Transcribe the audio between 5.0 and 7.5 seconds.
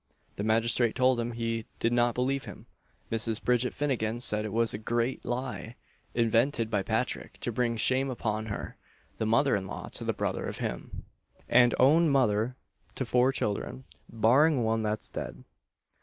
lie invented by Patrick